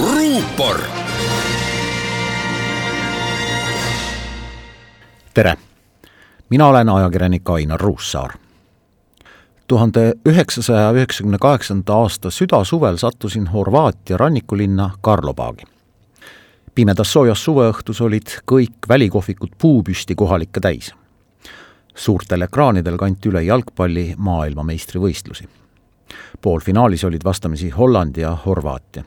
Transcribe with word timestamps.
ruupor. 0.00 0.80
tere, 5.34 5.56
mina 6.50 6.66
olen 6.66 6.88
ajakirjanik 6.88 7.50
Ainar 7.50 7.80
Ruussaar. 7.80 8.30
tuhande 9.66 10.14
üheksasaja 10.26 10.92
üheksakümne 10.92 11.38
kaheksanda 11.38 11.94
aasta 11.94 12.30
südasuvel 12.30 12.96
sattusin 12.96 13.46
Horvaatia 13.46 14.16
rannikulinna 14.16 14.90
Karlobaagi. 15.00 15.64
pimedas 16.74 17.12
soojas 17.12 17.44
suveõhtus 17.44 18.00
olid 18.00 18.26
kõik 18.52 18.88
välikohvikud 18.88 19.50
puupüsti 19.58 20.14
kohalikke 20.14 20.60
täis. 20.60 20.94
suurtel 21.94 22.42
ekraanidel 22.42 22.96
kanti 22.96 23.28
üle 23.28 23.42
jalgpalli 23.42 24.14
maailmameistrivõistlusi 24.18 25.48
poolfinaalis 26.42 27.04
olid 27.04 27.20
vastamisi 27.24 27.70
Holland 27.70 28.16
ja 28.16 28.38
Horvaatia. 28.46 29.04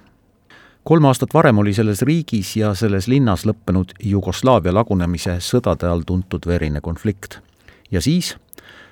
Kolm 0.88 1.06
aastat 1.06 1.34
varem 1.34 1.58
oli 1.58 1.74
selles 1.76 2.02
riigis 2.08 2.54
ja 2.56 2.70
selles 2.76 3.10
linnas 3.12 3.42
lõppenud 3.46 3.90
Jugoslaavia 4.08 4.72
lagunemise 4.72 5.34
sõdade 5.44 5.90
all 5.92 6.06
tuntud 6.08 6.48
verine 6.48 6.80
konflikt. 6.82 7.42
ja 7.92 8.02
siis, 8.02 8.38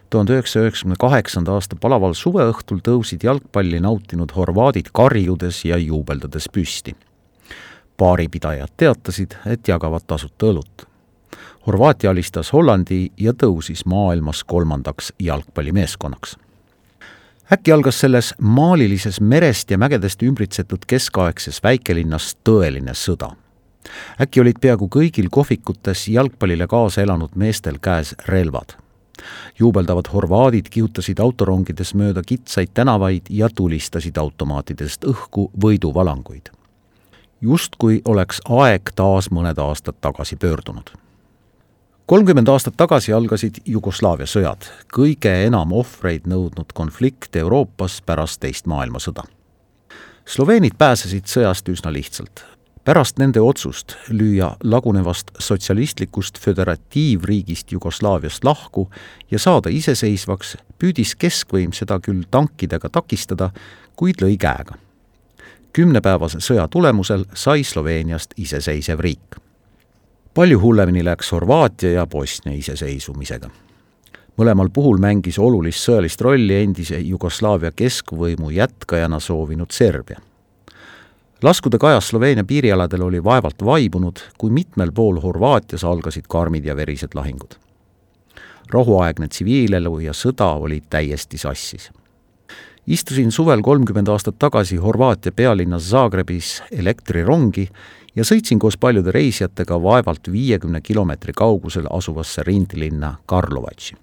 tuhande 0.10 0.36
üheksasaja 0.36 0.66
üheksakümne 0.66 1.00
kaheksanda 1.00 1.56
aasta 1.56 1.80
palaval 1.80 2.14
suveõhtul 2.14 2.82
tõusid 2.84 3.24
jalgpalli 3.24 3.80
nautinud 3.80 4.36
horvaadid 4.36 4.92
karjudes 4.92 5.64
ja 5.66 5.78
juubeldades 5.78 6.50
püsti. 6.52 6.96
baaripidajad 7.98 8.76
teatasid, 8.78 9.38
et 9.46 9.68
jagavad 9.68 10.04
tasuta 10.08 10.52
õlut. 10.52 10.88
Horvaatia 11.68 12.10
alistas 12.10 12.52
Hollandi 12.54 13.12
ja 13.18 13.32
tõusis 13.32 13.86
maailmas 13.86 14.44
kolmandaks 14.44 15.14
jalgpallimeeskonnaks 15.20 16.38
äkki 17.54 17.72
algas 17.72 18.00
selles 18.00 18.34
maalilises 18.40 19.22
merest 19.22 19.72
ja 19.72 19.78
mägedest 19.78 20.24
ümbritsetud 20.24 20.86
keskaegses 20.88 21.62
väikelinnas 21.64 22.38
tõeline 22.44 22.94
sõda. 22.98 23.36
äkki 24.22 24.42
olid 24.42 24.58
peaaegu 24.62 24.88
kõigil 24.90 25.30
kohvikutes 25.30 26.08
jalgpallile 26.08 26.68
kaasa 26.68 27.02
elanud 27.02 27.36
meestel 27.36 27.78
käes 27.82 28.16
relvad. 28.28 28.74
juubeldavad 29.60 30.10
horvaadid 30.14 30.70
kihutasid 30.70 31.20
autorongides 31.20 31.94
mööda 31.94 32.22
kitsaid 32.26 32.70
tänavaid 32.74 33.22
ja 33.30 33.50
tulistasid 33.56 34.18
automaatidest 34.18 35.06
õhku 35.06 35.52
võiduvalanguid. 35.62 36.50
justkui 37.42 38.02
oleks 38.06 38.42
aeg 38.50 38.82
taas 38.96 39.30
mõned 39.32 39.60
aastad 39.60 39.96
tagasi 40.02 40.36
pöördunud 40.36 41.05
kolmkümmend 42.06 42.48
aastat 42.48 42.76
tagasi 42.78 43.14
algasid 43.14 43.62
Jugoslaavia 43.66 44.28
sõjad, 44.30 44.68
kõige 44.94 45.32
enam 45.48 45.72
ohvreid 45.74 46.28
nõudnud 46.30 46.74
konflikt 46.78 47.36
Euroopas 47.36 47.98
pärast 48.06 48.40
teist 48.44 48.70
maailmasõda. 48.70 49.24
Sloveenid 50.26 50.78
pääsesid 50.78 51.26
sõjast 51.30 51.70
üsna 51.70 51.94
lihtsalt. 51.94 52.46
pärast 52.86 53.18
nende 53.18 53.42
otsust 53.42 53.96
lüüa 54.10 54.58
lagunevast 54.64 55.32
sotsialistlikust 55.40 56.38
föderatiivriigist 56.38 57.72
Jugoslaaviast 57.72 58.44
lahku 58.44 58.90
ja 59.32 59.40
saada 59.40 59.70
iseseisvaks, 59.70 60.58
püüdis 60.80 61.16
keskvõim 61.16 61.74
seda 61.74 62.00
küll 62.00 62.24
tankidega 62.32 62.90
takistada, 62.90 63.50
kuid 63.96 64.22
lõi 64.22 64.38
käega. 64.38 64.78
kümnepäevase 65.74 66.38
sõja 66.38 66.68
tulemusel 66.68 67.26
sai 67.34 67.64
Sloveeniast 67.64 68.34
iseseisev 68.38 69.00
riik 69.00 69.45
palju 70.36 70.60
hullemini 70.62 71.04
läks 71.04 71.32
Horvaatia 71.32 71.92
ja 71.92 72.08
Bosnia 72.08 72.56
iseseisvumisega. 72.56 73.50
mõlemal 74.38 74.68
puhul 74.74 74.98
mängis 75.00 75.40
olulist 75.40 75.80
sõjalist 75.80 76.22
rolli 76.22 76.58
endise 76.60 77.00
Jugoslaavia 77.00 77.72
keskvõimu 77.72 78.50
jätkajana 78.52 79.20
soovinud 79.20 79.72
Serbia. 79.72 80.20
laskude 81.44 81.78
kajas 81.78 82.08
Sloveenia 82.08 82.44
piirialadel 82.44 83.02
oli 83.02 83.24
vaevalt 83.24 83.66
vaibunud, 83.66 84.20
kui 84.38 84.52
mitmel 84.52 84.92
pool 84.92 85.22
Horvaatias 85.22 85.84
algasid 85.84 86.28
karmid 86.28 86.66
ja 86.66 86.76
verised 86.76 87.16
lahingud. 87.16 87.56
rahuaegne 88.72 89.28
tsiviilelu 89.28 90.00
ja 90.00 90.12
sõda 90.12 90.52
olid 90.60 90.84
täiesti 90.90 91.38
sassis 91.38 91.92
istusin 92.88 93.32
suvel 93.32 93.62
kolmkümmend 93.62 94.08
aastat 94.08 94.36
tagasi 94.40 94.76
Horvaatia 94.76 95.32
pealinnas 95.32 95.90
Zagrebis 95.90 96.64
elektrirongi 96.72 97.70
ja 98.16 98.24
sõitsin 98.24 98.60
koos 98.60 98.78
paljude 98.78 99.12
reisijatega 99.12 99.78
vaevalt 99.84 100.32
viiekümne 100.32 100.82
kilomeetri 100.82 101.34
kaugusel 101.34 101.88
asuvasse 101.90 102.44
rindlinna 102.44 103.16
Karlovatši. 103.26 103.96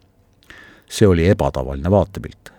see 0.88 1.08
oli 1.08 1.28
ebatavaline 1.28 1.90
vaatepilt. 1.90 2.52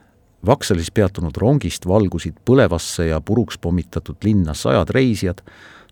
Vaksalis 0.45 0.91
peatunud 0.91 1.37
rongist 1.37 1.85
valgusid 1.87 2.33
põlevasse 2.45 3.05
ja 3.05 3.21
puruks 3.21 3.57
pommitatud 3.57 4.15
linna 4.23 4.53
sajad 4.53 4.89
reisijad, 4.89 5.41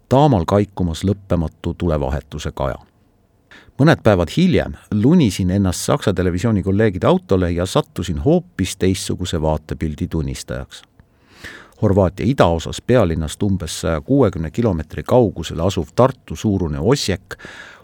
taamal 0.09 0.45
kaikumas 0.45 1.03
lõppematu 1.03 1.75
tulevahetuse 1.77 2.51
kaja. 2.51 2.77
mõned 3.79 4.01
päevad 4.03 4.29
hiljem 4.37 4.73
lunisin 4.93 5.51
ennast 5.51 5.85
Saksa 5.85 6.13
televisiooni 6.13 6.63
kolleegide 6.63 7.07
autole 7.07 7.51
ja 7.51 7.65
sattusin 7.65 8.17
hoopis 8.19 8.77
teistsuguse 8.77 9.41
vaatepildi 9.41 10.07
tunnistajaks 10.07 10.83
Horvaatia 11.81 12.25
idaosas 12.29 12.81
pealinnast 12.81 13.43
umbes 13.43 13.81
saja 13.81 14.01
kuuekümne 14.01 14.51
kilomeetri 14.51 15.03
kaugusel 15.03 15.59
asuv 15.59 15.87
Tartu 15.95 16.35
suurune 16.35 16.79
Osijek 16.79 17.35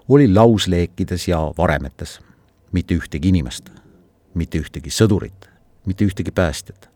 oli 0.10 0.34
lausleekides 0.34 1.28
ja 1.28 1.40
varemetes. 1.58 2.20
mitte 2.72 2.96
ühtegi 2.96 3.28
inimest, 3.28 3.70
mitte 4.34 4.60
ühtegi 4.60 4.90
sõdurit, 4.90 5.50
mitte 5.86 6.06
ühtegi 6.06 6.32
päästjat. 6.32 6.90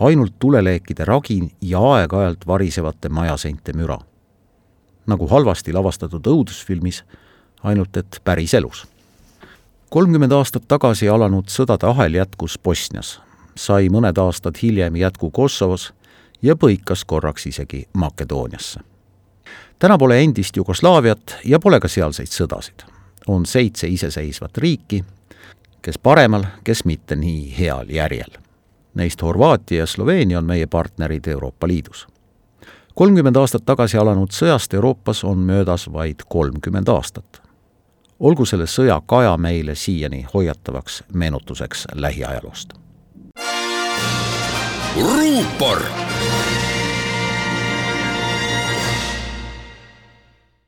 ainult 0.00 0.38
tuleleekide 0.38 1.04
ragin 1.04 1.50
ja 1.60 1.78
aeg-ajalt 1.78 2.46
varisevate 2.46 3.08
majaseinte 3.08 3.72
müra. 3.72 3.98
nagu 5.06 5.26
halvasti 5.28 5.72
lavastatud 5.72 6.26
õudusfilmis, 6.26 7.02
ainult 7.62 7.96
et 7.96 8.20
päriselus. 8.24 8.86
kolmkümmend 9.90 10.32
aastat 10.32 10.62
tagasi 10.68 11.08
alanud 11.08 11.44
sõdade 11.48 11.86
ahel 11.86 12.14
jätkus 12.14 12.58
Bosnias, 12.58 13.20
sai 13.56 13.88
mõned 13.88 14.18
aastad 14.18 14.54
hiljem 14.62 14.96
jätku 14.96 15.30
Kosovos 15.30 15.92
ja 16.44 16.56
põikas 16.56 17.04
korraks 17.04 17.46
isegi 17.46 17.88
Makedooniasse. 17.92 18.80
täna 19.78 19.98
pole 19.98 20.22
endist 20.22 20.56
Jugoslaaviat 20.56 21.36
ja 21.44 21.58
pole 21.58 21.80
ka 21.80 21.88
sealseid 21.88 22.28
sõdasid. 22.28 22.84
on 23.28 23.46
seitse 23.46 23.88
iseseisvat 23.88 24.58
riiki, 24.58 25.04
kes 25.82 25.98
paremal, 25.98 26.44
kes 26.64 26.84
mitte 26.84 27.16
nii 27.16 27.54
heal 27.58 27.88
järjel. 27.88 28.30
Neist 28.94 29.22
Horvaatia 29.22 29.78
ja 29.78 29.86
Sloveenia 29.86 30.38
on 30.38 30.44
meie 30.44 30.66
partnerid 30.66 31.26
Euroopa 31.26 31.68
Liidus. 31.68 32.06
kolmkümmend 32.94 33.36
aastat 33.36 33.64
tagasi 33.64 33.96
alanud 33.96 34.30
sõjast 34.30 34.74
Euroopas 34.74 35.24
on 35.24 35.38
möödas 35.38 35.92
vaid 35.92 36.20
kolmkümmend 36.28 36.88
aastat. 36.88 37.42
olgu 38.20 38.44
selle 38.44 38.66
sõja 38.66 39.00
kaja 39.06 39.36
meile 39.36 39.74
siiani 39.74 40.26
hoiatavaks 40.34 41.04
meenutuseks 41.12 41.86
lähiajaloost. 41.94 42.72
ruupor 45.00 46.03
Bye. 46.30 46.73